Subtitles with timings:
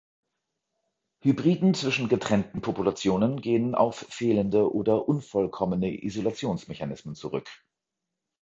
[1.23, 7.47] Hybriden zwischen getrennten Populationen gehen auf fehlende oder unvollkommene Isolationsmechanismen zurück.